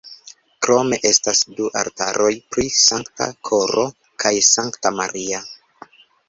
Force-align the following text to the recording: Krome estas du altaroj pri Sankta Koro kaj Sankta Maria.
Krome 0.67 0.97
estas 1.09 1.41
du 1.59 1.67
altaroj 1.81 2.31
pri 2.55 2.65
Sankta 2.77 3.27
Koro 3.51 3.85
kaj 4.25 4.33
Sankta 4.49 4.95
Maria. 5.03 5.45